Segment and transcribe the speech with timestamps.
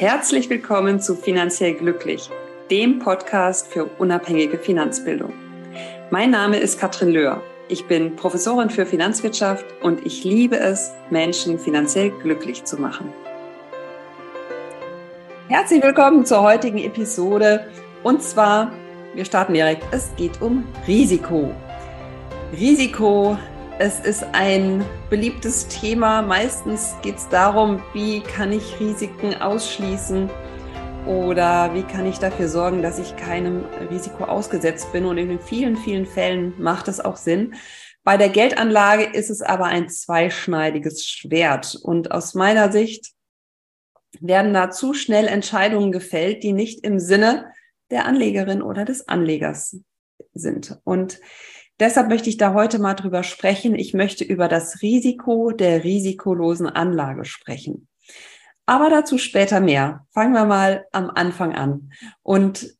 [0.00, 2.30] Herzlich willkommen zu Finanziell Glücklich,
[2.70, 5.34] dem Podcast für unabhängige Finanzbildung.
[6.08, 7.42] Mein Name ist Katrin Löhr.
[7.68, 13.12] Ich bin Professorin für Finanzwirtschaft und ich liebe es, Menschen finanziell glücklich zu machen.
[15.48, 17.66] Herzlich willkommen zur heutigen Episode.
[18.02, 18.72] Und zwar,
[19.14, 21.52] wir starten direkt, es geht um Risiko.
[22.58, 23.36] Risiko
[23.80, 26.20] es ist ein beliebtes Thema.
[26.20, 30.28] Meistens geht es darum, wie kann ich Risiken ausschließen
[31.06, 35.06] oder wie kann ich dafür sorgen, dass ich keinem Risiko ausgesetzt bin.
[35.06, 37.54] Und in vielen, vielen Fällen macht es auch Sinn.
[38.04, 41.74] Bei der Geldanlage ist es aber ein zweischneidiges Schwert.
[41.82, 43.12] Und aus meiner Sicht
[44.20, 47.50] werden da zu schnell Entscheidungen gefällt, die nicht im Sinne
[47.90, 49.78] der Anlegerin oder des Anlegers
[50.34, 50.78] sind.
[50.84, 51.18] Und
[51.80, 53.74] Deshalb möchte ich da heute mal drüber sprechen.
[53.74, 57.88] Ich möchte über das Risiko der risikolosen Anlage sprechen.
[58.66, 60.06] Aber dazu später mehr.
[60.10, 61.90] Fangen wir mal am Anfang an.
[62.22, 62.76] Und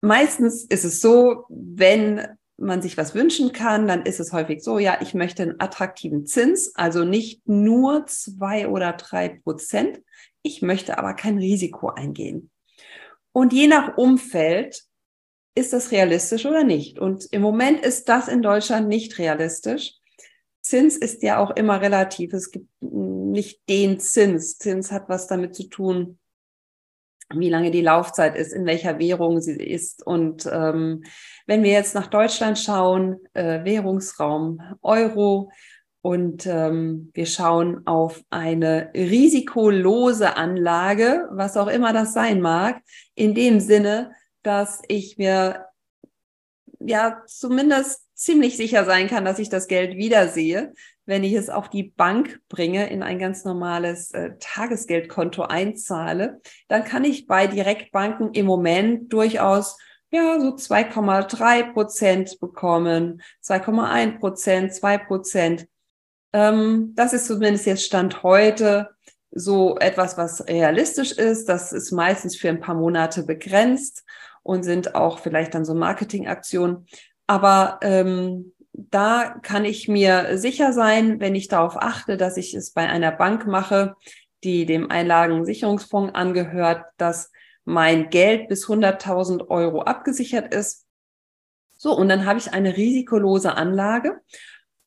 [0.00, 4.78] meistens ist es so, wenn man sich was wünschen kann, dann ist es häufig so,
[4.78, 10.02] ja, ich möchte einen attraktiven Zins, also nicht nur zwei oder drei Prozent.
[10.42, 12.50] Ich möchte aber kein Risiko eingehen.
[13.32, 14.84] Und je nach Umfeld
[15.54, 16.98] ist das realistisch oder nicht?
[16.98, 19.94] Und im Moment ist das in Deutschland nicht realistisch.
[20.60, 22.32] Zins ist ja auch immer relativ.
[22.32, 24.58] Es gibt nicht den Zins.
[24.58, 26.18] Zins hat was damit zu tun,
[27.32, 30.04] wie lange die Laufzeit ist, in welcher Währung sie ist.
[30.06, 31.04] Und ähm,
[31.46, 35.50] wenn wir jetzt nach Deutschland schauen, äh, Währungsraum Euro
[36.02, 42.82] und ähm, wir schauen auf eine risikolose Anlage, was auch immer das sein mag,
[43.14, 44.12] in dem Sinne,
[44.44, 45.66] dass ich mir
[46.78, 50.72] ja zumindest ziemlich sicher sein kann, dass ich das Geld wiedersehe,
[51.06, 56.84] wenn ich es auf die Bank bringe, in ein ganz normales äh, Tagesgeldkonto einzahle, dann
[56.84, 59.76] kann ich bei Direktbanken im Moment durchaus
[60.10, 65.66] ja so 2,3 Prozent bekommen, 2,1 Prozent, 2 Prozent.
[66.32, 68.90] Ähm, das ist zumindest jetzt Stand heute
[69.32, 71.48] so etwas, was realistisch ist.
[71.48, 74.04] Das ist meistens für ein paar Monate begrenzt
[74.44, 76.86] und sind auch vielleicht dann so Marketingaktionen.
[77.26, 82.70] Aber ähm, da kann ich mir sicher sein, wenn ich darauf achte, dass ich es
[82.70, 83.96] bei einer Bank mache,
[84.44, 87.32] die dem Einlagensicherungsfonds angehört, dass
[87.64, 90.86] mein Geld bis 100.000 Euro abgesichert ist.
[91.78, 94.20] So, und dann habe ich eine risikolose Anlage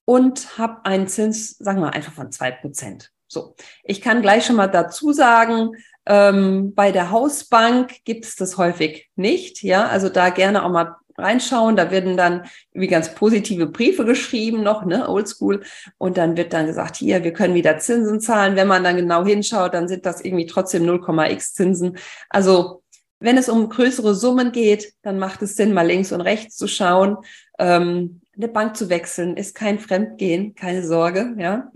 [0.06, 3.12] und habe einen Zins, sagen wir einfach von zwei Prozent.
[3.28, 5.72] So, ich kann gleich schon mal dazu sagen,
[6.08, 9.62] ähm, bei der Hausbank gibt es das häufig nicht.
[9.62, 11.76] Ja, also da gerne auch mal reinschauen.
[11.76, 15.64] Da werden dann wie ganz positive Briefe geschrieben noch, ne, oldschool.
[15.98, 18.56] Und dann wird dann gesagt, hier, wir können wieder Zinsen zahlen.
[18.56, 21.98] Wenn man dann genau hinschaut, dann sind das irgendwie trotzdem 0,x Zinsen.
[22.30, 22.84] Also
[23.20, 26.68] wenn es um größere Summen geht, dann macht es Sinn, mal links und rechts zu
[26.68, 27.18] schauen.
[27.60, 31.72] Ähm, eine Bank zu wechseln ist kein Fremdgehen, keine Sorge, ja.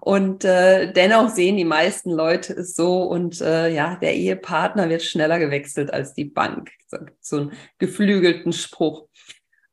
[0.00, 5.02] Und äh, dennoch sehen die meisten Leute es so und äh, ja, der Ehepartner wird
[5.02, 6.70] schneller gewechselt als die Bank.
[7.20, 9.08] So, einen geflügelten Spruch.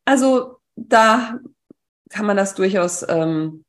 [0.06, 1.40] Also da
[2.10, 3.64] kann man das durchaus ähm,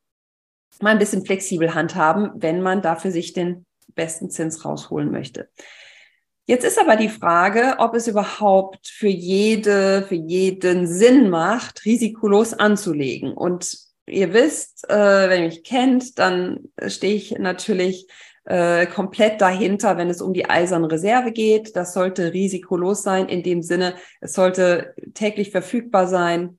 [0.81, 5.51] mal ein bisschen flexibel handhaben, wenn man dafür sich den besten Zins rausholen möchte.
[6.51, 12.55] Jetzt ist aber die Frage, ob es überhaupt für jede, für jeden Sinn macht, risikolos
[12.55, 13.35] anzulegen.
[13.35, 13.79] Und
[14.09, 18.09] ihr wisst, äh, wenn ihr mich kennt, dann stehe ich natürlich
[18.47, 21.77] äh, komplett dahinter, wenn es um die eiserne Reserve geht.
[21.77, 26.59] Das sollte risikolos sein in dem Sinne, es sollte täglich verfügbar sein.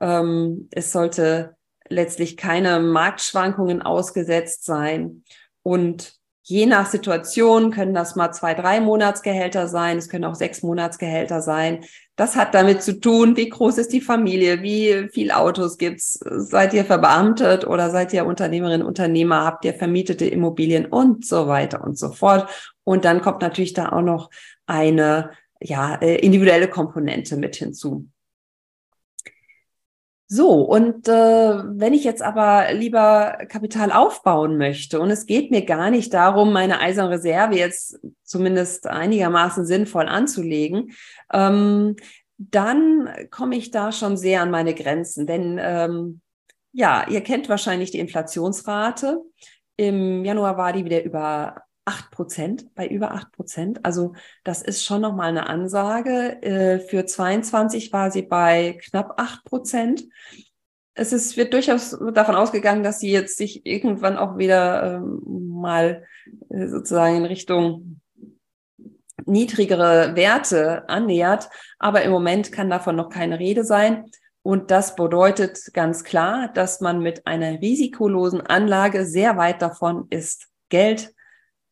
[0.00, 1.56] Ähm, es sollte
[1.88, 5.24] letztlich keine Marktschwankungen ausgesetzt sein.
[5.64, 10.62] Und Je nach Situation können das mal zwei, drei Monatsgehälter sein, es können auch sechs
[10.62, 11.86] Monatsgehälter sein.
[12.16, 16.74] Das hat damit zu tun, wie groß ist die Familie, wie viel Autos gibt's, seid
[16.74, 21.98] ihr verbeamtet oder seid ihr Unternehmerin, Unternehmer, habt ihr vermietete Immobilien und so weiter und
[21.98, 22.46] so fort.
[22.84, 24.28] Und dann kommt natürlich da auch noch
[24.66, 25.30] eine
[25.60, 28.06] ja, äh, individuelle Komponente mit hinzu.
[30.26, 35.64] So, und äh, wenn ich jetzt aber lieber Kapital aufbauen möchte und es geht mir
[35.64, 40.92] gar nicht darum, meine eiserne Reserve jetzt zumindest einigermaßen sinnvoll anzulegen,
[41.32, 41.96] ähm,
[42.38, 45.26] dann komme ich da schon sehr an meine Grenzen.
[45.26, 46.20] Denn ähm,
[46.72, 49.20] ja, ihr kennt wahrscheinlich die Inflationsrate.
[49.76, 53.84] Im Januar war die wieder über 8 Prozent, bei über 8 Prozent.
[53.84, 56.42] Also das ist schon nochmal eine Ansage.
[56.42, 60.04] Äh, für 22 war sie bei knapp 8 Prozent.
[60.94, 66.04] Es ist, wird durchaus davon ausgegangen, dass sie jetzt sich irgendwann auch wieder ähm, mal
[66.50, 68.00] äh, sozusagen in Richtung
[69.26, 71.48] niedrigere Werte annähert.
[71.78, 74.10] Aber im Moment kann davon noch keine Rede sein.
[74.42, 80.48] Und das bedeutet ganz klar, dass man mit einer risikolosen Anlage sehr weit davon ist,
[80.68, 81.14] Geld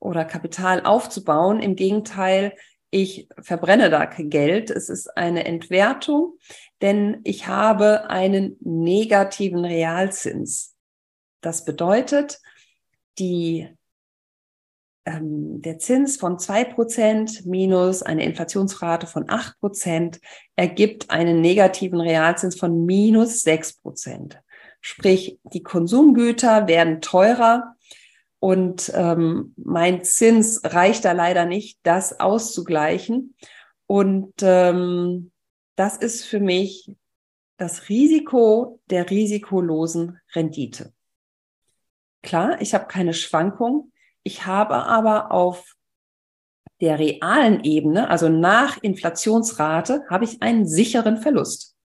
[0.02, 1.60] oder Kapital aufzubauen.
[1.60, 2.54] Im Gegenteil,
[2.90, 4.70] ich verbrenne da Geld.
[4.70, 6.38] Es ist eine Entwertung,
[6.82, 10.74] denn ich habe einen negativen Realzins.
[11.40, 12.40] Das bedeutet,
[13.18, 13.68] die
[15.04, 20.20] ähm, der Zins von zwei Prozent minus eine Inflationsrate von acht Prozent
[20.56, 24.40] ergibt einen negativen Realzins von minus sechs Prozent.
[24.80, 27.76] Sprich, die Konsumgüter werden teurer
[28.42, 33.36] und ähm, mein Zins reicht da leider nicht, das auszugleichen.
[33.86, 35.30] Und ähm,
[35.76, 36.90] das ist für mich
[37.56, 40.92] das Risiko der risikolosen Rendite.
[42.22, 43.92] Klar, ich habe keine Schwankung,
[44.24, 45.76] ich habe aber auf
[46.80, 51.76] der realen Ebene, also nach Inflationsrate, habe ich einen sicheren Verlust.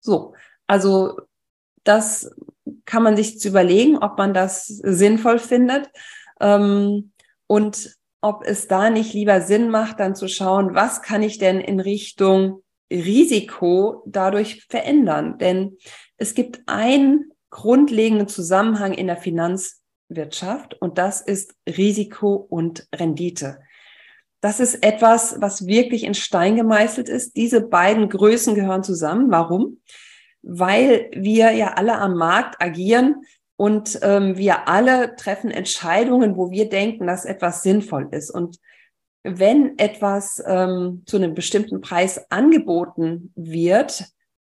[0.00, 0.34] So,
[0.66, 1.20] also
[1.84, 2.34] das
[2.84, 5.88] kann man sich zu überlegen, ob man das sinnvoll findet
[6.40, 7.12] ähm,
[7.46, 11.60] und ob es da nicht lieber Sinn macht, dann zu schauen, was kann ich denn
[11.60, 15.38] in Richtung Risiko dadurch verändern?
[15.38, 15.76] Denn
[16.16, 23.60] es gibt einen grundlegenden Zusammenhang in der Finanz Wirtschaft und das ist Risiko und Rendite.
[24.40, 27.36] Das ist etwas, was wirklich in Stein gemeißelt ist.
[27.36, 29.30] Diese beiden Größen gehören zusammen.
[29.30, 29.80] Warum?
[30.50, 33.22] Weil wir ja alle am Markt agieren
[33.56, 38.30] und ähm, wir alle treffen Entscheidungen, wo wir denken, dass etwas sinnvoll ist.
[38.30, 38.58] Und
[39.24, 44.06] wenn etwas ähm, zu einem bestimmten Preis angeboten wird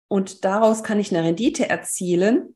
[0.08, 2.56] und daraus kann ich eine Rendite erzielen,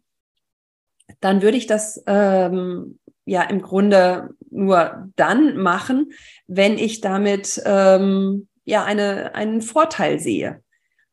[1.19, 6.13] dann würde ich das ähm, ja im Grunde nur dann machen,
[6.48, 10.63] wenn ich damit ähm, ja eine, einen Vorteil sehe.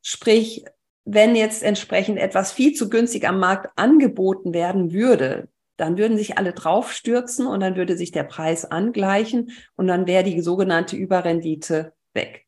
[0.03, 0.65] Sprich,
[1.12, 6.39] wenn jetzt entsprechend etwas viel zu günstig am Markt angeboten werden würde, dann würden sich
[6.39, 11.95] alle draufstürzen und dann würde sich der Preis angleichen und dann wäre die sogenannte Überrendite
[12.12, 12.47] weg.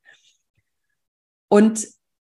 [1.49, 1.87] Und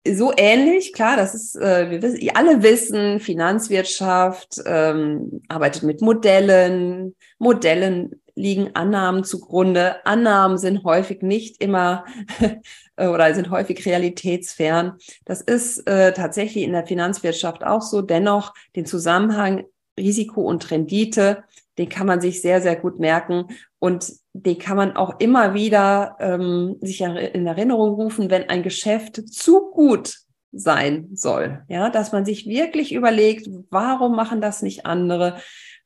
[0.06, 7.16] so ähnlich, klar, das ist, äh, wir wissen, alle wissen, Finanzwirtschaft ähm, arbeitet mit Modellen,
[7.38, 10.04] Modellen liegen Annahmen zugrunde.
[10.06, 12.04] Annahmen sind häufig nicht immer
[12.96, 14.98] oder sind häufig realitätsfern.
[15.24, 18.02] Das ist äh, tatsächlich in der Finanzwirtschaft auch so.
[18.02, 19.64] Dennoch den Zusammenhang
[19.98, 21.44] Risiko und Rendite,
[21.78, 23.46] den kann man sich sehr, sehr gut merken.
[23.78, 29.28] Und den kann man auch immer wieder ähm, sich in Erinnerung rufen, wenn ein Geschäft
[29.28, 30.16] zu gut
[30.52, 31.64] sein soll.
[31.68, 35.36] Ja, dass man sich wirklich überlegt, warum machen das nicht andere?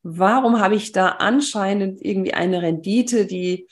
[0.02, 3.66] Warum habe ich da anscheinend irgendwie eine Rendite, die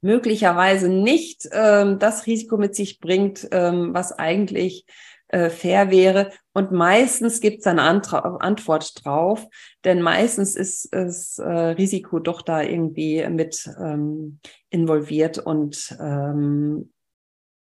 [0.00, 4.86] möglicherweise nicht ähm, das Risiko mit sich bringt, ähm, was eigentlich
[5.28, 6.30] äh, fair wäre.
[6.52, 9.46] Und meistens gibt es eine Antra Antwort drauf,
[9.84, 14.38] denn meistens ist das äh, Risiko doch da irgendwie mit ähm,
[14.70, 16.92] involviert und ähm,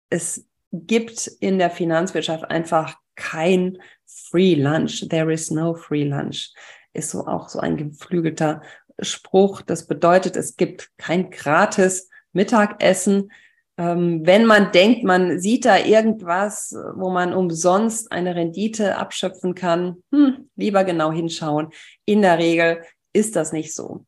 [0.10, 5.07] es gibt in der Finanzwirtschaft einfach kein Free Lunch.
[5.10, 6.54] There is no Free Lunch.
[6.98, 8.64] Ist so auch so ein geflügelter
[9.00, 9.62] Spruch.
[9.62, 13.31] Das bedeutet, es gibt kein gratis Mittagessen.
[13.78, 20.04] Ähm, wenn man denkt, man sieht da irgendwas, wo man umsonst eine Rendite abschöpfen kann,
[20.12, 21.69] hm, lieber genau hinschauen.
[22.06, 22.81] In der Regel
[23.14, 24.07] ist das nicht so.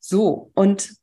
[0.00, 0.96] So, und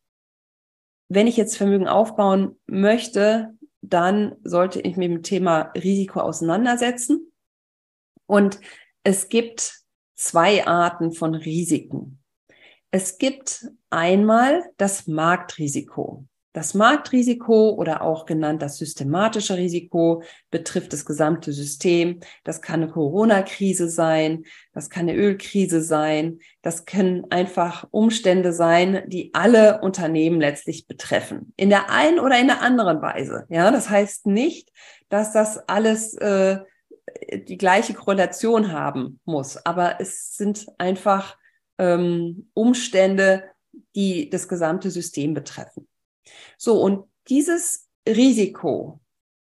[1.08, 7.32] wenn ich jetzt Vermögen aufbauen möchte, dann sollte ich mich mit dem Thema Risiko auseinandersetzen.
[8.26, 8.60] Und
[9.04, 9.85] es gibt
[10.16, 12.20] zwei Arten von Risiken.
[12.92, 16.26] Es gibt einmal das Marktrisiko.
[16.56, 22.22] Das Marktrisiko oder auch genannt das systematische Risiko betrifft das gesamte System.
[22.46, 29.04] Das kann eine Corona-Krise sein, das kann eine Ölkrise sein, das können einfach Umstände sein,
[29.08, 31.52] die alle Unternehmen letztlich betreffen.
[31.58, 33.46] In der einen oder in der anderen Weise.
[33.50, 34.72] Ja, das heißt nicht,
[35.10, 36.60] dass das alles äh,
[37.34, 41.38] die gleiche Korrelation haben muss, aber es sind einfach
[41.78, 43.44] ähm, Umstände,
[43.96, 45.88] die das gesamte System betreffen.
[46.58, 49.00] So, und dieses Risiko,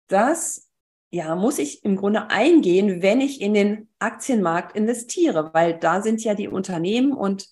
[0.08, 0.70] das
[1.13, 6.24] ja, muss ich im Grunde eingehen, wenn ich in den Aktienmarkt investiere, weil da sind
[6.24, 7.50] ja die Unternehmen und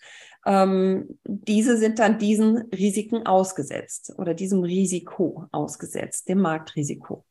[0.47, 7.23] ähm, diese sind dann diesen Risiken ausgesetzt oder diesem Risiko ausgesetzt, dem Marktrisiko.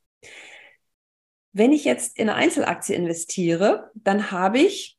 [1.52, 4.98] Wenn ich jetzt in eine Einzelaktie investiere, dann habe ich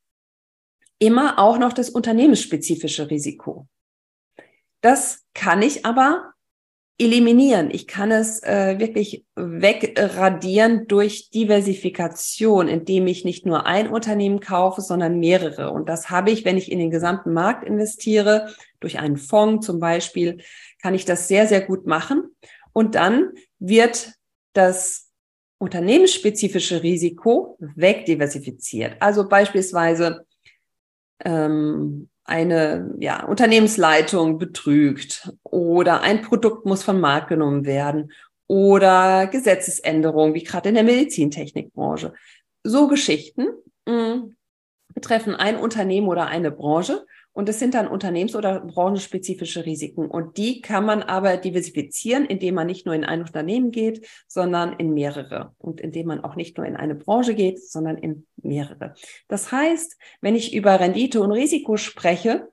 [1.00, 3.68] immer auch noch das unternehmensspezifische Risiko.
[4.82, 6.34] Das kann ich aber
[7.02, 7.72] eliminieren.
[7.72, 14.82] Ich kann es äh, wirklich wegradieren durch Diversifikation, indem ich nicht nur ein Unternehmen kaufe,
[14.82, 15.72] sondern mehrere.
[15.72, 19.80] Und das habe ich, wenn ich in den gesamten Markt investiere, durch einen Fonds zum
[19.80, 20.44] Beispiel,
[20.82, 22.36] kann ich das sehr, sehr gut machen.
[22.72, 24.14] Und dann wird
[24.54, 25.11] das
[25.62, 28.96] unternehmensspezifische Risiko wegdiversifiziert.
[29.00, 30.26] Also beispielsweise
[31.24, 38.12] ähm, eine ja, Unternehmensleitung betrügt oder ein Produkt muss vom Markt genommen werden
[38.48, 42.14] oder Gesetzesänderungen, wie gerade in der Medizintechnikbranche.
[42.64, 43.50] So Geschichten
[43.86, 44.36] mh, mm,
[44.96, 50.08] betreffen ein Unternehmen oder eine Branche und es sind dann unternehmens- oder branchenspezifische Risiken.
[50.08, 54.74] Und die kann man aber diversifizieren, indem man nicht nur in ein Unternehmen geht, sondern
[54.74, 55.56] in mehrere.
[55.58, 58.96] Und indem man auch nicht nur in eine Branche geht, sondern in mehrere.
[59.30, 62.50] Das heißt, wenn ich über Rendite und Risiko spreche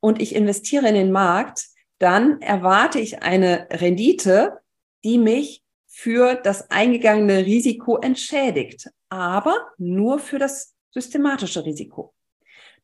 [0.00, 1.66] und ich investiere in den Markt,
[1.98, 4.60] dann erwarte ich eine Rendite,
[5.04, 12.14] die mich für das eingegangene Risiko entschädigt, aber nur für das systematische Risiko.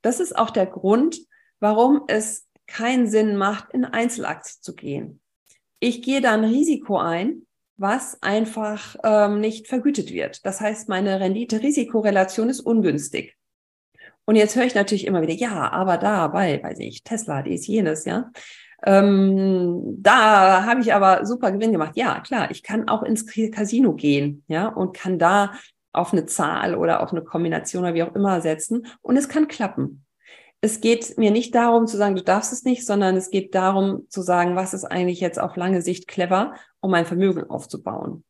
[0.02, 1.18] Das ist auch der Grund,
[1.60, 5.20] warum es keinen Sinn macht, in Einzelaktien zu gehen.
[5.80, 7.46] Ich gehe da ein Risiko ein,
[7.76, 10.44] was einfach ähm, nicht vergütet wird.
[10.44, 13.36] Das heißt, meine Rendite-Risiko-Relation ist ungünstig.
[14.24, 17.66] Und jetzt höre ich natürlich immer wieder, ja, aber da bei, weiß ich, Tesla, dies,
[17.66, 18.30] jenes, ja.
[18.84, 21.96] Ähm, da habe ich aber super Gewinn gemacht.
[21.96, 25.52] Ja, klar, ich kann auch ins Casino gehen, ja, und kann da
[25.92, 29.48] auf eine Zahl oder auf eine Kombination oder wie auch immer setzen und es kann
[29.48, 30.04] klappen
[30.60, 34.06] es geht mir nicht darum zu sagen, du darfst es nicht, sondern es geht darum
[34.08, 38.24] zu sagen, was ist eigentlich jetzt auf lange Sicht clever, um ein Vermögen aufzubauen.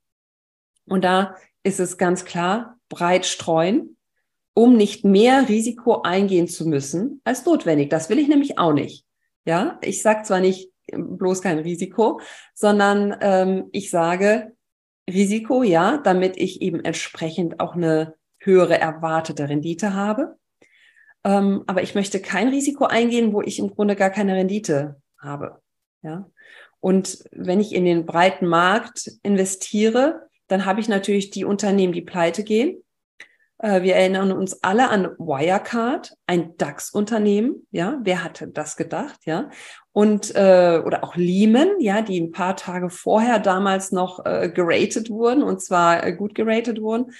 [0.86, 3.96] Und da ist es ganz klar, breit streuen,
[4.54, 7.90] um nicht mehr Risiko eingehen zu müssen als notwendig.
[7.90, 9.06] Das will ich nämlich auch nicht.
[9.44, 12.20] Ja, ich sage zwar nicht bloß kein Risiko,
[12.54, 14.54] sondern ähm, ich sage
[15.08, 20.36] Risiko, ja, damit ich eben entsprechend auch eine höhere erwartete Rendite habe.
[21.28, 25.60] Ähm, aber ich möchte kein Risiko eingehen, wo ich im Grunde gar keine Rendite habe.
[26.00, 26.30] Ja.
[26.80, 32.00] Und wenn ich in den breiten Markt investiere, dann habe ich natürlich die Unternehmen, die
[32.00, 32.82] pleite gehen.
[33.58, 37.66] Äh, wir erinnern uns alle an Wirecard, ein DAX-Unternehmen.
[37.72, 39.26] Ja, wer hatte das gedacht?
[39.26, 39.50] Ja,
[39.92, 45.10] und äh, oder auch Lehman, ja, die ein paar Tage vorher damals noch äh, geratet
[45.10, 47.12] wurden und zwar äh, gut geratet wurden.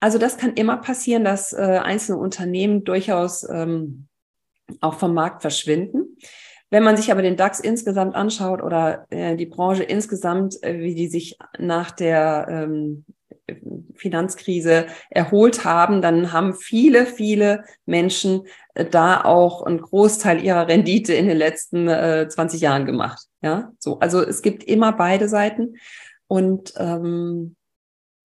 [0.00, 4.06] Also das kann immer passieren, dass äh, einzelne Unternehmen durchaus ähm,
[4.80, 6.16] auch vom Markt verschwinden.
[6.70, 10.94] Wenn man sich aber den DAX insgesamt anschaut oder äh, die Branche insgesamt, äh, wie
[10.94, 13.04] die sich nach der ähm,
[13.94, 18.42] Finanzkrise erholt haben, dann haben viele, viele Menschen
[18.74, 23.26] äh, da auch einen Großteil ihrer Rendite in den letzten äh, 20 Jahren gemacht.
[23.40, 23.98] Ja, so.
[24.00, 25.76] Also es gibt immer beide Seiten
[26.26, 27.56] und ähm,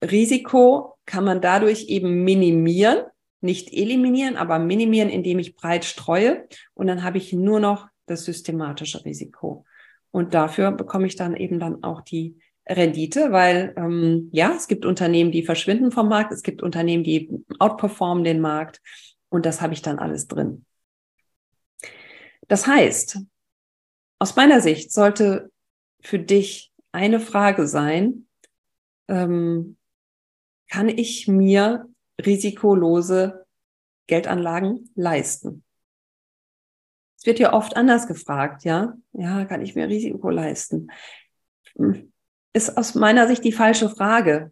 [0.02, 3.04] Risiko kann man dadurch eben minimieren,
[3.40, 6.46] nicht eliminieren, aber minimieren, indem ich breit streue.
[6.74, 9.64] Und dann habe ich nur noch das systematische Risiko.
[10.10, 14.86] Und dafür bekomme ich dann eben dann auch die Rendite, weil ähm, ja, es gibt
[14.86, 18.80] Unternehmen, die verschwinden vom Markt, es gibt Unternehmen, die outperformen den Markt
[19.28, 20.64] und das habe ich dann alles drin.
[22.48, 23.18] Das heißt,
[24.18, 25.50] aus meiner Sicht sollte
[26.00, 28.26] für dich eine Frage sein,
[29.08, 29.76] ähm,
[30.74, 31.86] kann ich mir
[32.20, 33.46] risikolose
[34.08, 35.62] Geldanlagen leisten?
[37.16, 38.94] Es wird ja oft anders gefragt, ja?
[39.12, 40.90] Ja, kann ich mir Risiko leisten?
[42.52, 44.50] Ist aus meiner Sicht die falsche Frage.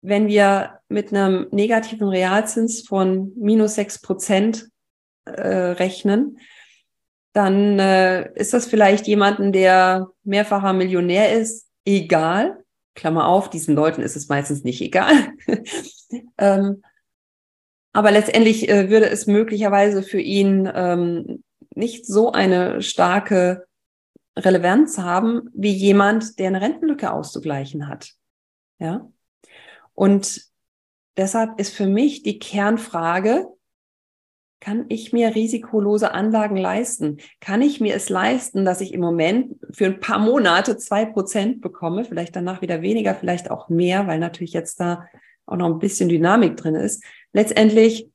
[0.00, 4.66] Wenn wir mit einem negativen Realzins von minus sechs Prozent
[5.26, 6.38] äh, rechnen,
[7.34, 12.64] dann äh, ist das vielleicht jemanden, der mehrfacher Millionär ist, egal.
[12.94, 15.32] Klammer auf, diesen Leuten ist es meistens nicht egal.
[16.38, 16.82] ähm,
[17.92, 21.42] aber letztendlich äh, würde es möglicherweise für ihn ähm,
[21.74, 23.66] nicht so eine starke
[24.36, 28.12] Relevanz haben wie jemand, der eine Rentenlücke auszugleichen hat.
[28.78, 29.10] Ja.
[29.94, 30.42] Und
[31.16, 33.48] deshalb ist für mich die Kernfrage,
[34.60, 37.16] kann ich mir risikolose Anlagen leisten?
[37.40, 41.62] Kann ich mir es leisten, dass ich im Moment für ein paar Monate zwei Prozent
[41.62, 45.06] bekomme, vielleicht danach wieder weniger, vielleicht auch mehr, weil natürlich jetzt da
[45.46, 47.02] auch noch ein bisschen Dynamik drin ist.
[47.32, 48.08] Letztendlich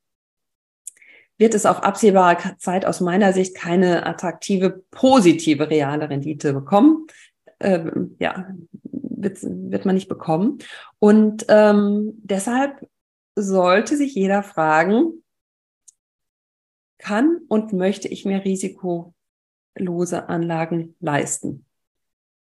[1.37, 7.07] wird es auf absehbare Zeit aus meiner Sicht keine attraktive, positive reale Rendite bekommen.
[7.59, 8.47] Ähm, ja,
[8.83, 10.59] wird, wird man nicht bekommen.
[10.99, 12.87] Und ähm, deshalb
[13.35, 15.23] sollte sich jeder fragen,
[16.97, 19.13] kann und möchte ich mir risikolose
[20.29, 21.65] Anlagen leisten?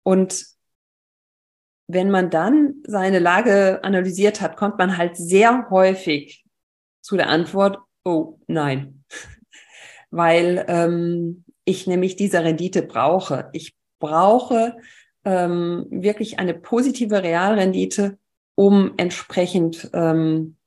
[0.03, 0.45] Und
[1.87, 6.45] wenn man dann seine Lage analysiert hat, kommt man halt sehr häufig
[7.01, 9.03] zu der Antwort, oh nein,
[10.09, 13.49] weil ähm, ich nämlich diese Rendite brauche.
[13.53, 14.77] Ich brauche
[15.25, 18.17] ähm, wirklich eine positive Realrendite,
[18.55, 20.57] um entsprechend ähm,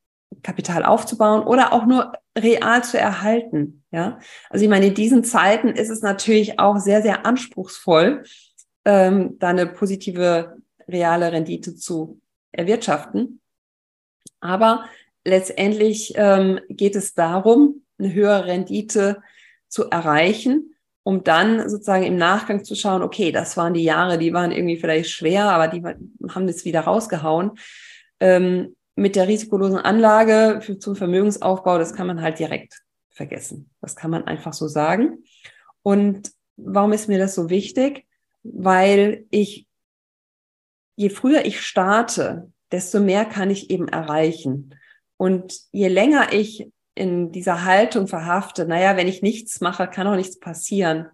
[0.45, 3.83] Kapital aufzubauen oder auch nur real zu erhalten.
[3.91, 4.21] Ja,
[4.51, 8.23] also ich meine, in diesen Zeiten ist es natürlich auch sehr, sehr anspruchsvoll,
[8.85, 12.21] ähm, da eine positive reale Rendite zu
[12.53, 13.41] erwirtschaften.
[14.41, 14.85] Aber
[15.25, 19.23] letztendlich ähm, geht es darum, eine höhere Rendite
[19.69, 20.75] zu erreichen,
[21.05, 24.77] um dann sozusagen im Nachgang zu schauen, okay, das waren die Jahre, die waren irgendwie
[24.77, 27.53] vielleicht schwer, aber die haben das wieder rausgehauen.
[28.21, 33.71] Ähm, mit der risikolosen Anlage für, zum Vermögensaufbau, das kann man halt direkt vergessen.
[33.81, 35.25] Das kann man einfach so sagen.
[35.83, 38.07] Und warum ist mir das so wichtig?
[38.43, 39.67] Weil ich,
[40.97, 44.75] je früher ich starte, desto mehr kann ich eben erreichen.
[45.17, 50.17] Und je länger ich in dieser Haltung verhafte, naja, wenn ich nichts mache, kann auch
[50.17, 51.09] nichts passieren.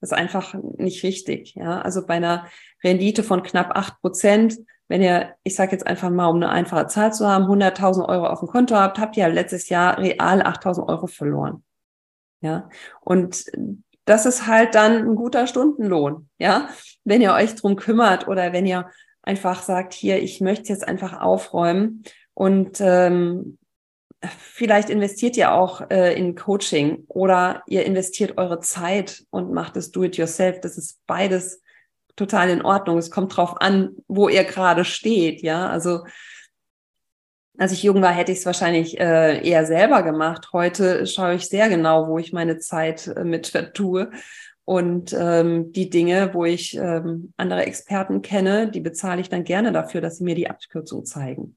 [0.00, 1.54] Das ist einfach nicht richtig.
[1.54, 2.46] Ja, also bei einer
[2.82, 4.58] Rendite von knapp acht Prozent,
[4.90, 8.26] wenn ihr, ich sage jetzt einfach mal, um eine einfache Zahl zu haben, 100.000 Euro
[8.26, 11.62] auf dem Konto habt, habt ihr letztes Jahr real 8.000 Euro verloren.
[12.40, 12.68] Ja,
[13.00, 13.44] und
[14.04, 16.28] das ist halt dann ein guter Stundenlohn.
[16.38, 16.70] Ja,
[17.04, 18.90] wenn ihr euch drum kümmert oder wenn ihr
[19.22, 22.02] einfach sagt, hier, ich möchte jetzt einfach aufräumen
[22.34, 23.58] und ähm,
[24.38, 29.92] vielleicht investiert ihr auch äh, in Coaching oder ihr investiert eure Zeit und macht es
[29.92, 30.60] do it yourself.
[30.60, 31.62] Das ist beides
[32.20, 32.98] total in Ordnung.
[32.98, 35.42] Es kommt drauf an, wo ihr gerade steht.
[35.42, 36.04] Ja, also
[37.58, 40.50] als ich jung war, hätte ich es wahrscheinlich äh, eher selber gemacht.
[40.52, 44.10] Heute schaue ich sehr genau, wo ich meine Zeit äh, mit vertue.
[44.64, 49.72] Und ähm, die Dinge, wo ich ähm, andere Experten kenne, die bezahle ich dann gerne
[49.72, 51.56] dafür, dass sie mir die Abkürzung zeigen.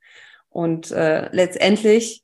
[0.49, 2.23] Und äh, letztendlich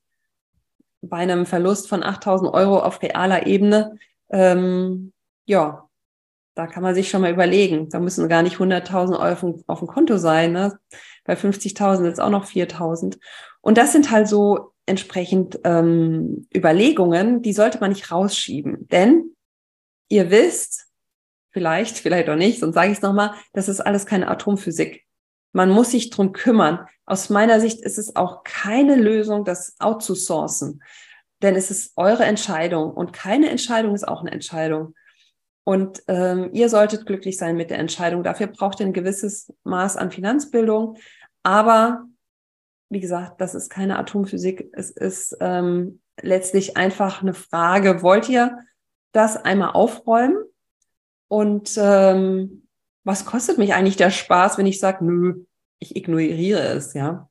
[1.02, 3.98] bei einem Verlust von 8000 Euro auf realer Ebene,
[4.30, 5.14] ähm,
[5.46, 5.89] ja,
[6.60, 7.88] da kann man sich schon mal überlegen.
[7.88, 10.52] Da müssen gar nicht 100.000 Euro auf dem Konto sein.
[10.52, 10.78] Ne?
[11.24, 13.18] Bei 50.000 jetzt auch noch 4.000.
[13.62, 18.90] Und das sind halt so entsprechend ähm, Überlegungen, die sollte man nicht rausschieben.
[18.90, 19.38] Denn
[20.10, 20.88] ihr wisst,
[21.52, 25.06] vielleicht, vielleicht auch nicht, sonst sage ich es nochmal, das ist alles keine Atomphysik.
[25.54, 26.86] Man muss sich drum kümmern.
[27.06, 30.84] Aus meiner Sicht ist es auch keine Lösung, das outzusourcen.
[31.42, 34.94] Denn es ist eure Entscheidung und keine Entscheidung ist auch eine Entscheidung.
[35.64, 38.24] Und ähm, ihr solltet glücklich sein mit der Entscheidung.
[38.24, 40.98] Dafür braucht ihr ein gewisses Maß an Finanzbildung.
[41.44, 42.06] Aber
[42.90, 44.70] wie gesagt, das ist keine Atomphysik.
[44.74, 48.58] Es ist ähm, letztlich einfach eine Frage, wollt ihr
[49.12, 50.38] das einmal aufräumen?
[51.28, 52.68] Und ähm,
[53.04, 55.46] was kostet mich eigentlich der Spaß, wenn ich sage, nö,
[55.80, 57.30] ich ignoriere es, ja.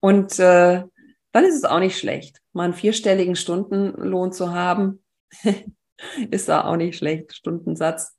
[0.00, 0.84] Und äh,
[1.32, 5.02] dann ist es auch nicht schlecht, mal einen vierstelligen Stundenlohn zu haben,
[6.30, 8.16] ist da auch nicht schlecht, Stundensatz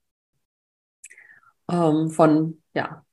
[1.69, 3.05] ähm, von, ja,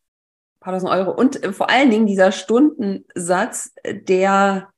[0.61, 1.13] paar tausend Euro.
[1.13, 4.71] Und äh, vor allen Dingen dieser Stundensatz, der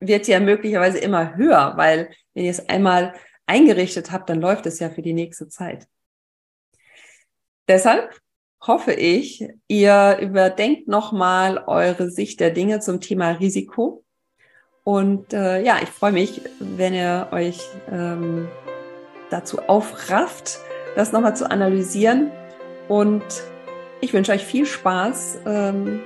[0.00, 3.14] wird ja möglicherweise immer höher, weil wenn ihr es einmal
[3.46, 5.86] eingerichtet habt, dann läuft es ja für die nächste Zeit.
[7.68, 8.18] Deshalb
[8.60, 14.04] hoffe ich, ihr überdenkt nochmal eure Sicht der Dinge zum Thema Risiko.
[14.84, 18.48] Und äh, ja, ich freue mich, wenn ihr euch ähm,
[19.32, 20.58] dazu aufrafft,
[20.96, 22.30] das nochmal zu analysieren.
[22.88, 23.24] Und
[24.00, 26.00] ich wünsche euch viel Spaß ähm,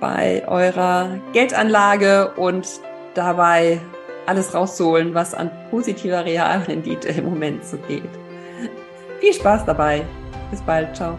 [0.00, 2.68] bei eurer Geldanlage und
[3.14, 3.80] dabei
[4.26, 8.02] alles rauszuholen, was an positiver Realrendite im Moment so geht.
[9.20, 10.02] Viel Spaß dabei.
[10.50, 10.94] Bis bald.
[10.96, 11.18] Ciao.